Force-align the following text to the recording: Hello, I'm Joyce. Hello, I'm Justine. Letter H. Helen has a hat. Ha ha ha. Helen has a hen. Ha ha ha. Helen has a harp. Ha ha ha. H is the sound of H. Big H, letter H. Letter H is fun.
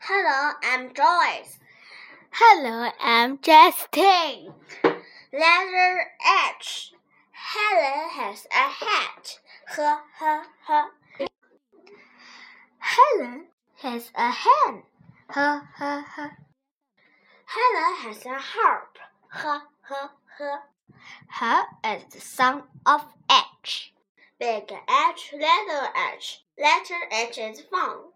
Hello, 0.00 0.52
I'm 0.62 0.92
Joyce. 0.94 1.58
Hello, 2.30 2.90
I'm 3.00 3.38
Justine. 3.40 4.52
Letter 4.84 6.04
H. 6.60 6.92
Helen 7.32 8.10
has 8.10 8.46
a 8.52 8.68
hat. 8.68 9.38
Ha 9.68 10.02
ha 10.18 10.44
ha. 10.64 10.90
Helen 12.78 13.46
has 13.76 14.10
a 14.14 14.30
hen. 14.30 14.82
Ha 15.30 15.66
ha 15.74 16.04
ha. 16.06 16.30
Helen 17.46 17.96
has 18.02 18.26
a 18.26 18.38
harp. 18.38 18.98
Ha 19.30 19.62
ha 19.82 20.12
ha. 20.38 21.66
H 21.84 21.96
is 21.96 22.12
the 22.12 22.20
sound 22.20 22.62
of 22.84 23.06
H. 23.30 23.92
Big 24.38 24.70
H, 24.70 25.32
letter 25.32 25.88
H. 26.14 26.42
Letter 26.58 27.00
H 27.10 27.38
is 27.38 27.62
fun. 27.62 28.12